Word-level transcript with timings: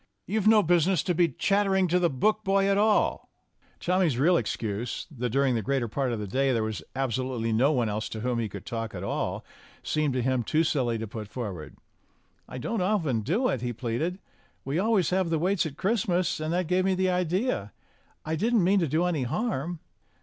"You've 0.25 0.47
no 0.47 0.63
business 0.63 1.03
to 1.03 1.13
be 1.13 1.27
chattering 1.29 1.87
to 1.89 1.99
the 1.99 2.09
boot 2.09 2.37
boy 2.43 2.65
at 2.67 2.75
all." 2.75 3.29
Tommy's 3.79 4.17
real 4.17 4.35
excuse 4.35 5.05
that 5.15 5.29
during 5.29 5.53
the 5.53 5.61
greater 5.61 5.87
part 5.87 6.11
of 6.11 6.19
the 6.19 6.25
day 6.25 6.51
there 6.51 6.63
was 6.63 6.81
absolutely 6.95 7.53
no 7.53 7.71
one 7.71 7.87
else 7.87 8.09
to 8.09 8.21
whom 8.21 8.39
io8 8.39 8.39
STORIES 8.39 8.39
WITHOUT 8.39 8.41
TEARS 8.41 8.45
he 8.45 8.49
could 8.49 8.65
talk 8.65 8.95
at 8.95 9.03
all 9.03 9.45
seemed 9.83 10.13
to 10.15 10.23
him 10.23 10.41
too 10.41 10.63
silly 10.63 10.97
to 10.97 11.05
put 11.07 11.27
forward. 11.27 11.77
"I 12.49 12.57
don't 12.57 12.81
often 12.81 13.21
do 13.21 13.47
it," 13.49 13.61
he 13.61 13.73
pleaded. 13.73 14.17
"We 14.65 14.79
always 14.79 15.11
have 15.11 15.29
the 15.29 15.37
waits 15.37 15.67
at 15.67 15.77
Christmas, 15.77 16.39
and 16.39 16.51
that 16.51 16.65
gave 16.65 16.83
me 16.83 16.95
the 16.95 17.11
idea. 17.11 17.71
I 18.25 18.35
didn't 18.35 18.63
mean 18.63 18.79
to 18.79 18.87
do 18.87 19.05
any 19.05 19.21
harm." 19.21 19.81